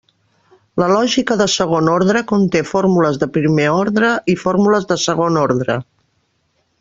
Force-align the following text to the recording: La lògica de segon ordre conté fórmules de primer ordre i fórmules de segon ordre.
La 0.83 0.87
lògica 0.91 1.35
de 1.41 1.45
segon 1.55 1.91
ordre 1.95 2.23
conté 2.33 2.63
fórmules 2.71 3.21
de 3.25 3.29
primer 3.37 3.67
ordre 3.85 4.09
i 4.35 4.39
fórmules 4.47 4.89
de 4.93 5.01
segon 5.07 5.39
ordre. 5.47 5.77